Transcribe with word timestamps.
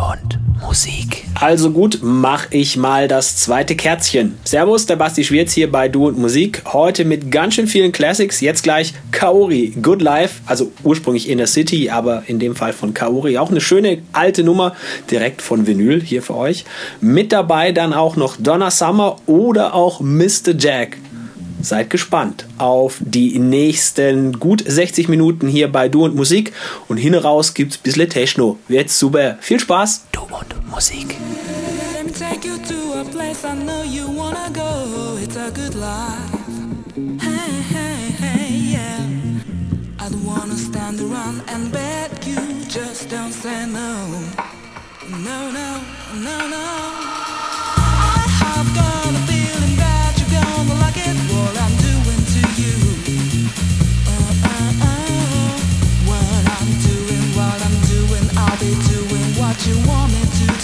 und 0.00 0.38
Musik. 0.60 1.24
Also 1.34 1.70
gut, 1.70 2.00
mach 2.02 2.46
ich 2.50 2.76
mal 2.76 3.08
das 3.08 3.36
zweite 3.36 3.76
Kerzchen. 3.76 4.38
Servus, 4.44 4.86
der 4.86 4.96
Basti 4.96 5.24
Schwierz 5.24 5.52
hier 5.52 5.70
bei 5.70 5.88
Du 5.88 6.06
und 6.06 6.18
Musik. 6.18 6.62
Heute 6.72 7.04
mit 7.04 7.30
ganz 7.30 7.54
schön 7.54 7.66
vielen 7.66 7.92
Classics. 7.92 8.40
Jetzt 8.40 8.62
gleich 8.62 8.94
Kaori, 9.10 9.74
Good 9.82 10.02
Life. 10.02 10.42
Also 10.46 10.72
ursprünglich 10.82 11.28
Inner 11.28 11.46
City, 11.46 11.90
aber 11.90 12.24
in 12.26 12.38
dem 12.38 12.54
Fall 12.54 12.72
von 12.72 12.94
Kaori. 12.94 13.38
Auch 13.38 13.50
eine 13.50 13.60
schöne 13.60 14.02
alte 14.12 14.44
Nummer, 14.44 14.74
direkt 15.10 15.42
von 15.42 15.66
Vinyl 15.66 16.00
hier 16.02 16.22
für 16.22 16.36
euch. 16.36 16.64
Mit 17.00 17.32
dabei 17.32 17.72
dann 17.72 17.92
auch 17.92 18.16
noch 18.16 18.36
Donna 18.38 18.70
Summer 18.70 19.16
oder 19.26 19.74
auch 19.74 20.00
Mr. 20.00 20.54
Jack 20.58 20.98
seid 21.62 21.90
gespannt 21.90 22.46
auf 22.58 22.98
die 23.00 23.38
nächsten 23.38 24.38
gut 24.38 24.62
60 24.66 25.08
Minuten 25.08 25.48
hier 25.48 25.70
bei 25.70 25.88
Du 25.88 26.04
und 26.04 26.14
Musik. 26.14 26.52
Und 26.88 26.96
hin 26.96 27.14
raus 27.14 27.54
gibt's 27.54 27.76
ein 27.76 27.82
bisschen 27.82 28.08
Techno. 28.08 28.58
Wird 28.68 28.90
super. 28.90 29.36
Viel 29.40 29.60
Spaß. 29.60 30.06
Du 30.12 30.20
und 30.20 30.70
Musik. 30.70 31.16
Let 31.94 32.06
me 32.06 32.12
take 32.12 32.46
you 32.46 32.56
to 32.56 33.00
a 33.00 33.04
place 33.04 33.44
I 33.44 33.54
know 33.54 33.82
you 33.82 34.06
wanna 34.16 34.48
go. 34.52 35.18
It's 35.22 35.36
a 35.36 35.50
good 35.50 35.74
life. 35.74 36.50
Hey, 37.20 37.62
hey, 37.72 38.12
hey, 38.18 38.48
yeah. 38.72 39.00
I 39.98 40.08
don't 40.08 40.24
wanna 40.24 40.56
stand 40.56 41.00
around 41.00 41.42
and 41.52 41.70
beg 41.72 42.26
you. 42.26 42.40
Just 42.68 43.10
don't 43.10 43.32
say 43.32 43.66
no. 43.66 44.06
No, 45.10 45.50
no, 45.50 45.80
no, 46.14 46.48
no. 46.48 46.99
you 59.70 59.86
want 59.86 60.12
me 60.12 60.20
to. 60.22 60.59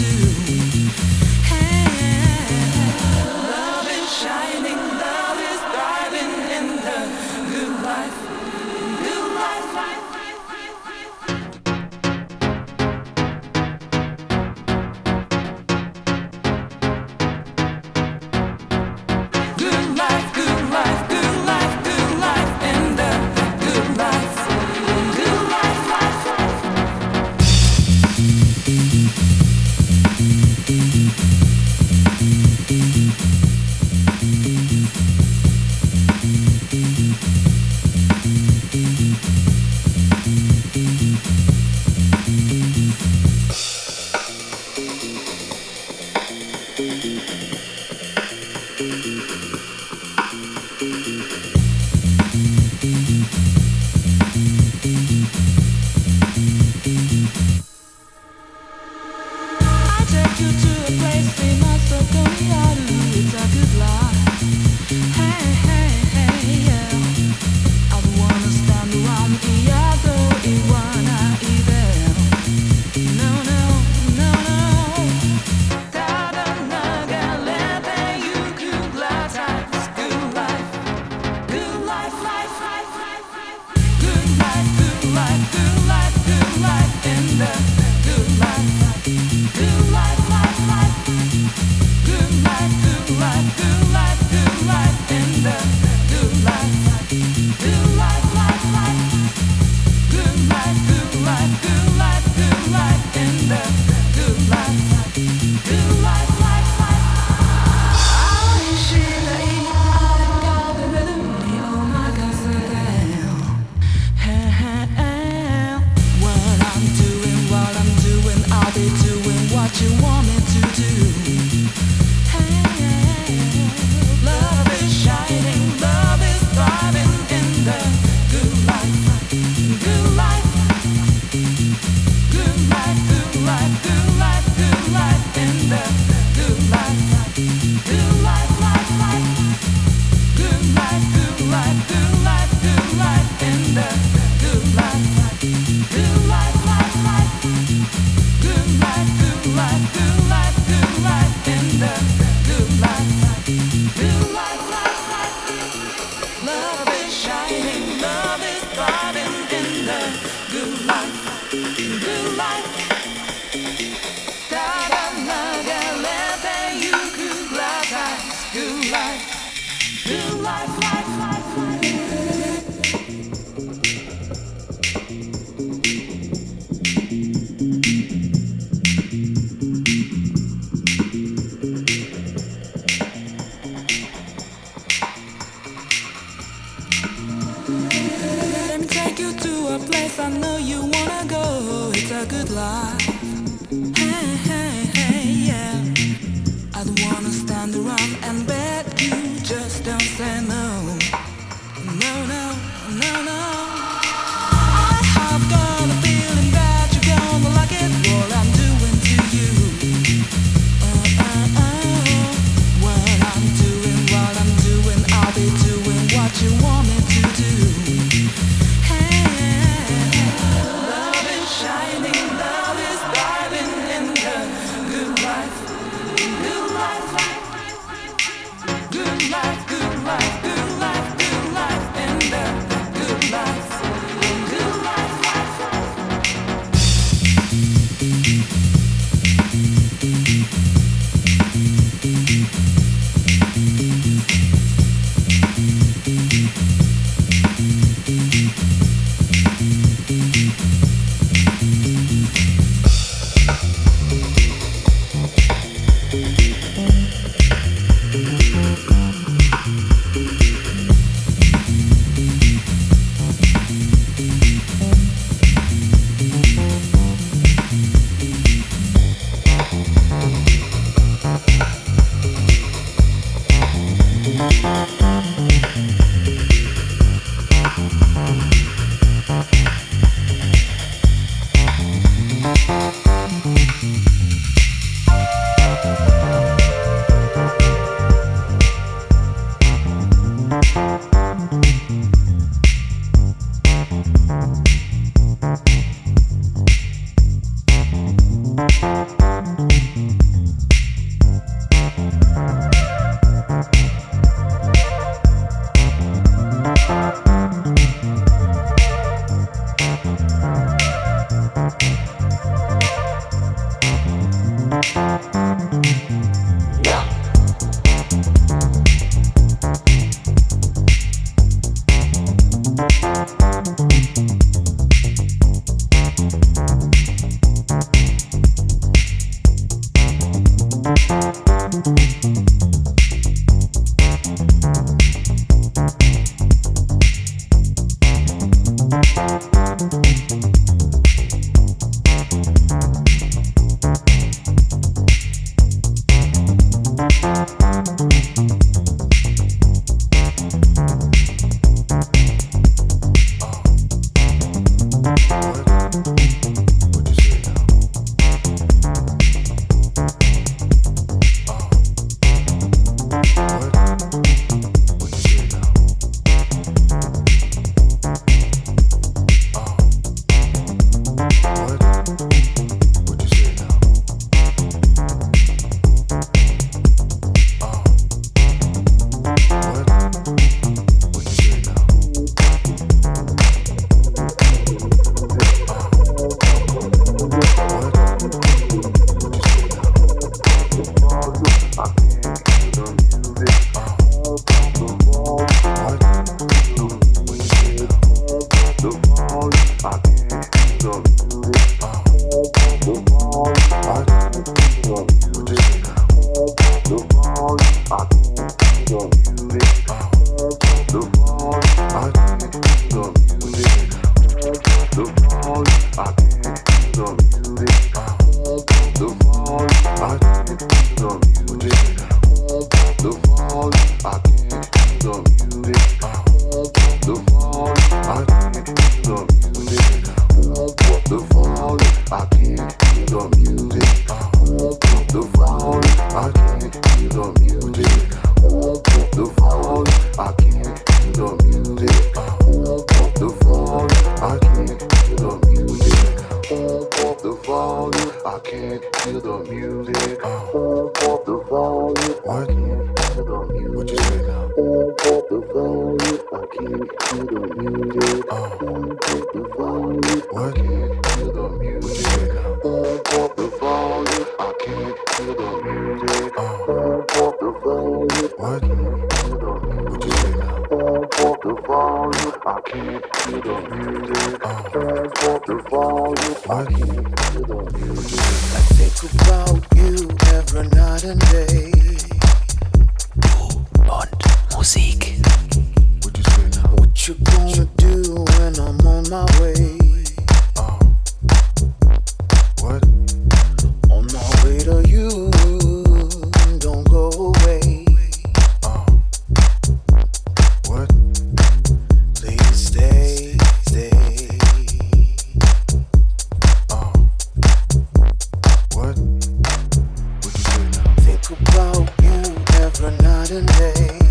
About 511.28 511.90
you 512.02 512.22
every 512.62 512.96
night 512.98 513.32
and 513.32 513.48
day. 513.48 514.05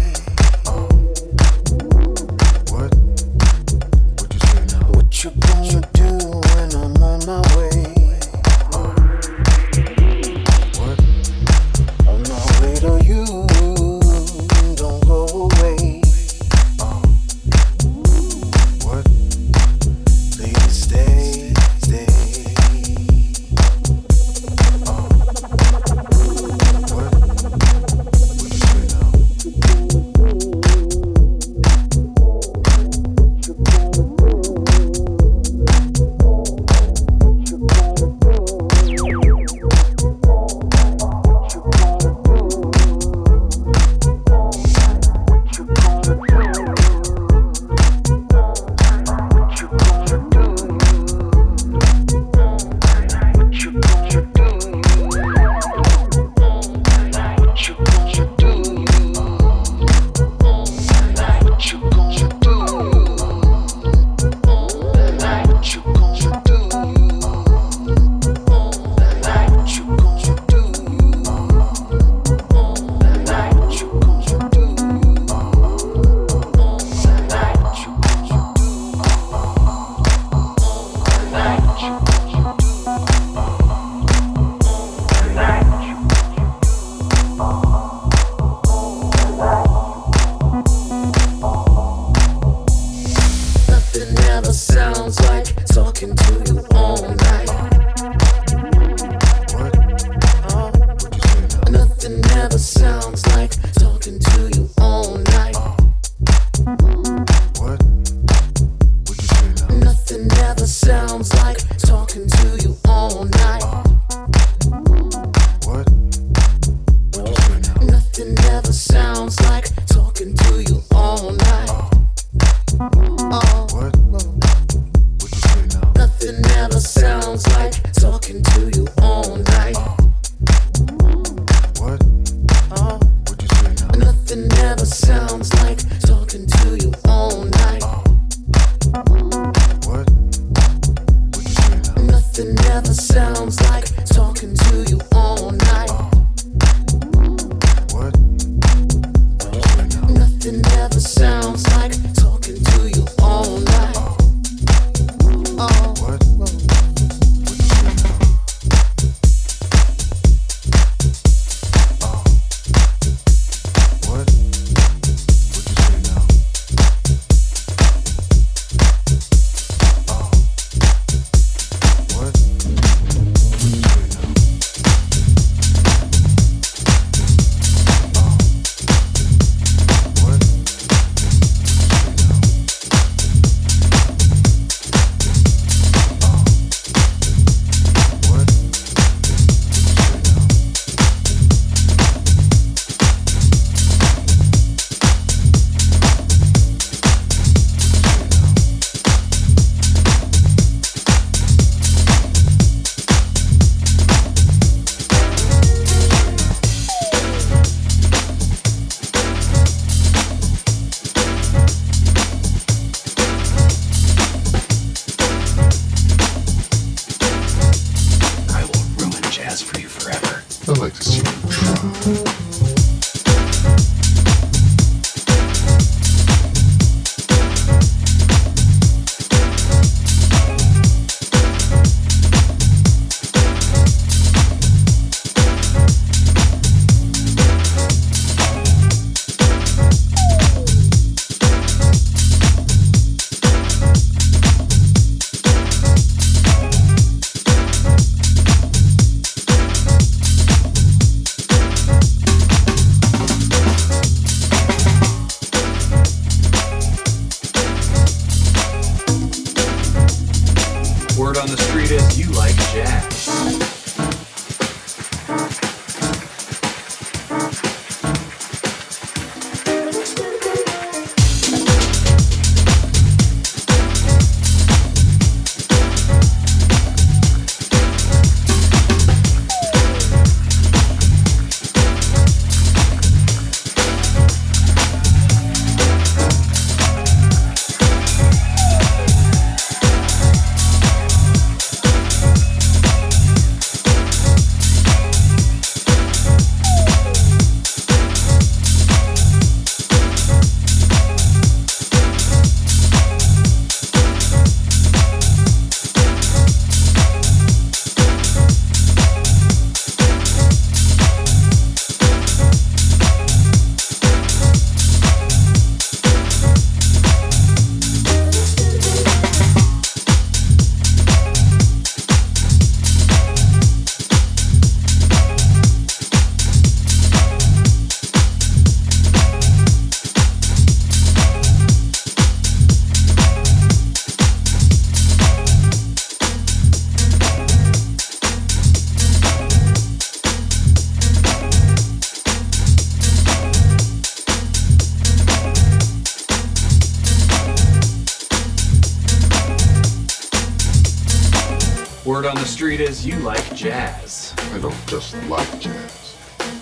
Word 352.15 352.27
on 352.27 352.36
the 352.36 352.45
street 352.45 352.79
is 352.79 353.05
you 353.05 353.19
like 353.19 353.53
jazz. 353.53 354.34
I 354.53 354.60
don't 354.60 354.88
just 354.88 355.22
like 355.27 355.60
jazz. 355.60 356.15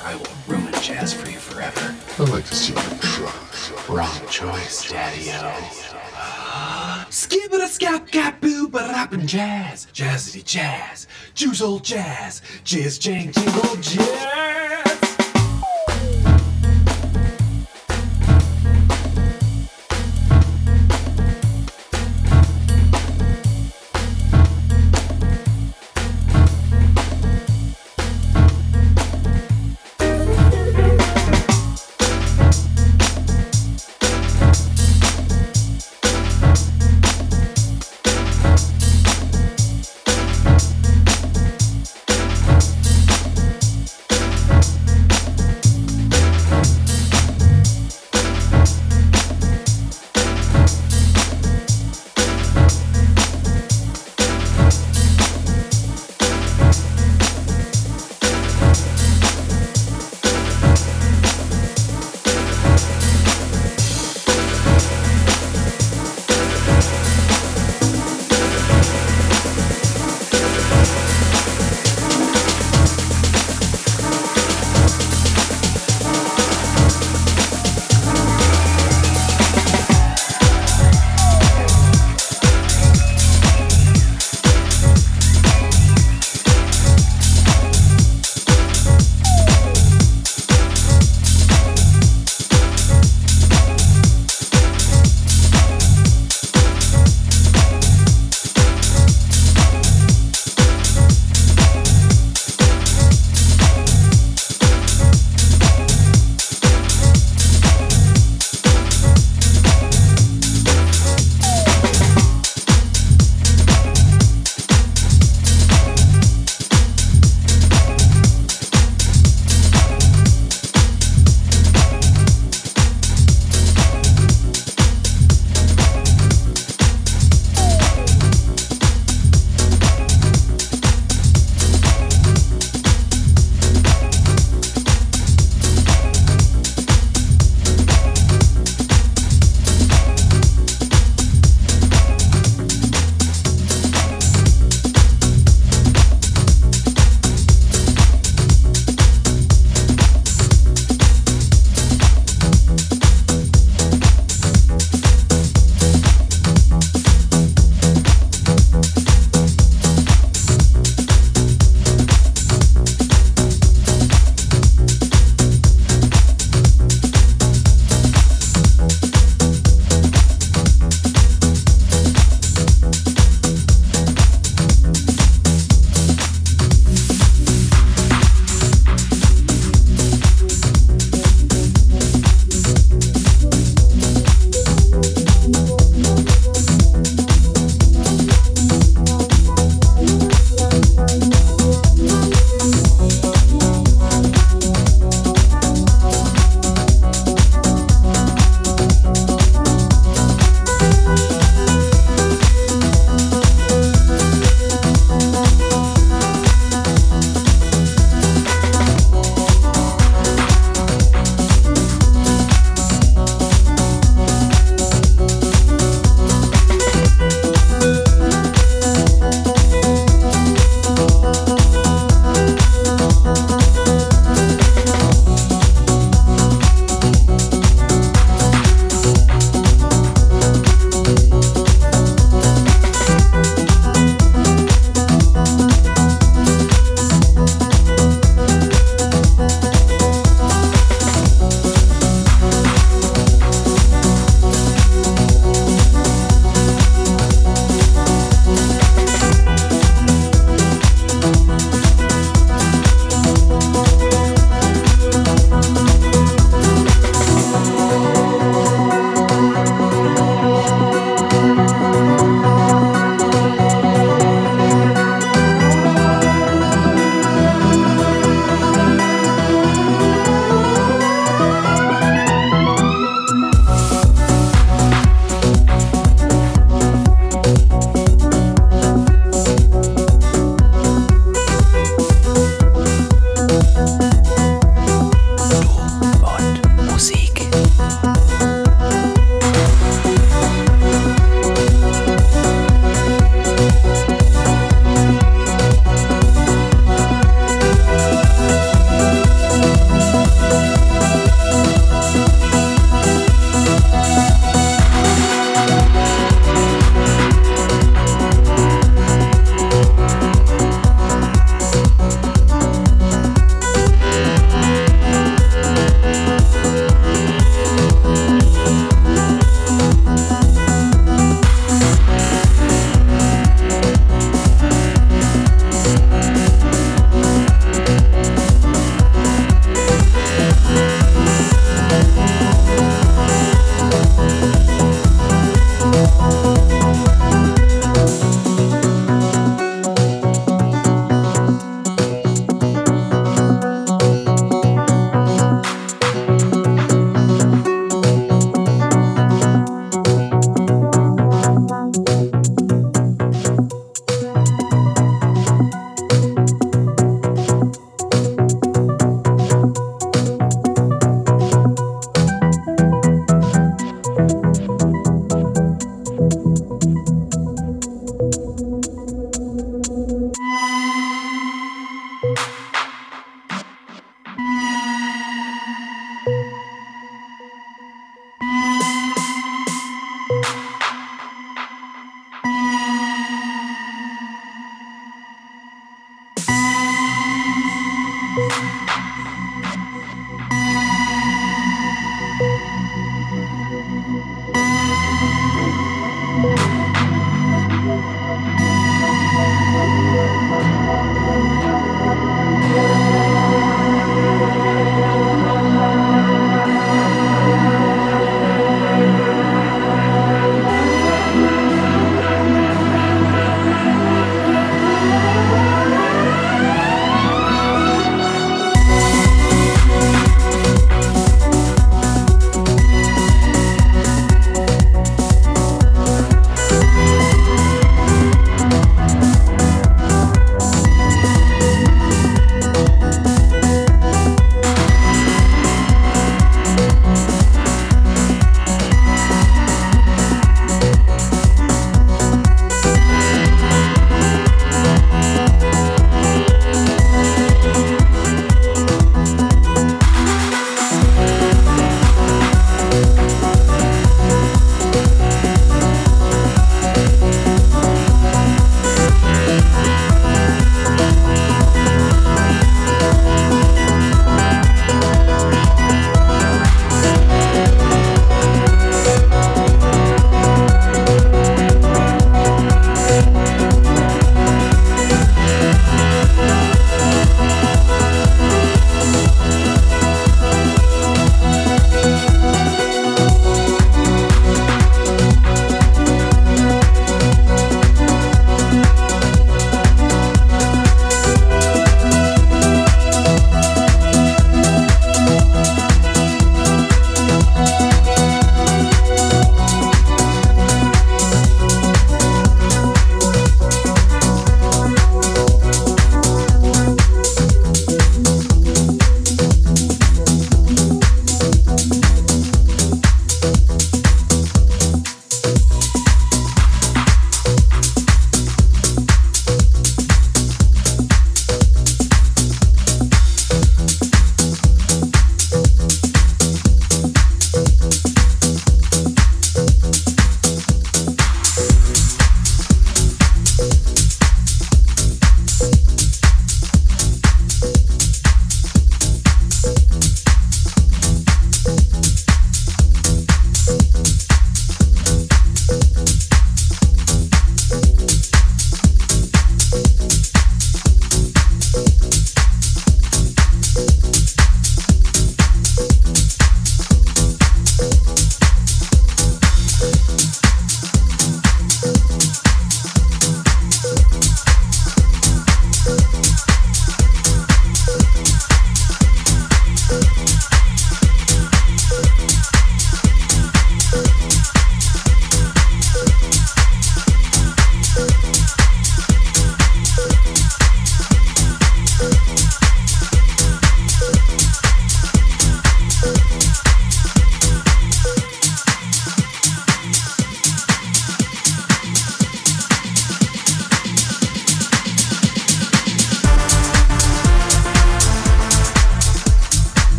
I 0.00 0.14
will 0.14 0.30
ruin 0.46 0.72
jazz 0.74 1.12
for 1.12 1.28
you 1.28 1.38
forever. 1.38 1.92
I'd 2.20 2.28
like 2.28 2.44
to 2.44 2.54
see 2.54 2.72
you 2.72 2.98
try. 3.00 3.32
Wrong 3.88 4.28
choice, 4.28 4.88
Daddy-O. 4.88 5.50
Skibbida 7.10 7.66
scap 7.66 8.08
gap 8.12 8.40
boo 8.40 8.68
but 8.68 8.92
rapping 8.92 9.26
jazz. 9.26 9.88
Jazzity 9.92 10.44
jazz. 10.44 11.08
Juice 11.34 11.60
old 11.60 11.82
jazz. 11.82 12.42
Jizz 12.64 13.00
jang 13.00 13.32
jingle 13.32 13.74
jazz. 13.80 14.59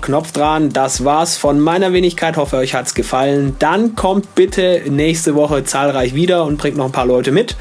Knopf 0.00 0.32
dran. 0.32 0.70
Das 0.70 1.04
war's 1.04 1.36
von 1.36 1.60
meiner 1.60 1.92
Wenigkeit. 1.92 2.36
Hoffe, 2.36 2.56
euch 2.56 2.74
hat's 2.74 2.94
gefallen. 2.94 3.56
Dann 3.58 3.94
kommt 3.94 4.34
bitte 4.34 4.82
nächste 4.88 5.34
Woche 5.34 5.64
zahlreich 5.64 6.14
wieder 6.14 6.44
und 6.44 6.56
bringt 6.56 6.76
noch 6.76 6.86
ein 6.86 6.92
paar 6.92 7.06
Leute 7.06 7.30
mit. 7.32 7.56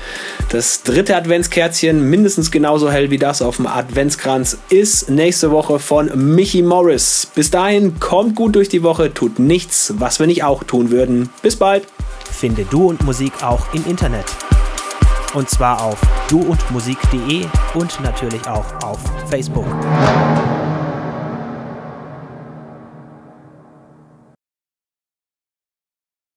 Das 0.50 0.84
dritte 0.84 1.16
Adventskerzchen, 1.16 2.10
mindestens 2.10 2.52
genauso 2.52 2.90
hell 2.92 3.12
wie 3.12 3.18
das 3.18 3.42
auf 3.42 3.58
dem 3.58 3.68
Adventskranz, 3.68 4.58
ist 4.70 5.10
nächste 5.10 5.52
Woche 5.52 5.80
von 5.80 6.12
Michi 6.36 6.62
Morris. 6.62 7.28
Bis 7.36 7.52
dahin, 7.52 8.00
kommt 8.00 8.36
gut 8.36 8.56
durch 8.56 8.70
die 8.70 8.84
Woche, 8.84 9.14
tut 9.14 9.40
nichts, 9.40 9.94
was 9.98 10.20
wir 10.20 10.28
nicht 10.28 10.44
auch 10.44 10.64
tun 10.64 10.92
würden. 10.92 11.30
Bis 11.42 11.56
bald. 11.56 11.84
Finde 12.32 12.66
Du 12.66 12.88
und 12.90 13.04
Musik 13.04 13.44
auch 13.44 13.74
im 13.74 13.86
Internet. 13.86 14.26
Und 15.34 15.50
zwar 15.50 15.82
auf 15.84 16.00
duundmusik.de 16.30 17.46
und 17.74 18.00
natürlich 18.02 18.48
auch 18.48 18.66
auf 18.84 19.00
Facebook. 19.30 19.66